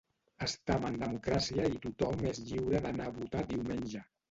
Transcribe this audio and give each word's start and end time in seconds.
Estam 0.45 0.87
en 0.89 0.97
democràcia 1.01 1.69
i 1.75 1.79
tothom 1.85 2.25
és 2.33 2.41
lliure 2.49 2.83
d’anar 2.89 3.13
a 3.13 3.17
votar 3.21 3.47
diumenge. 3.55 4.07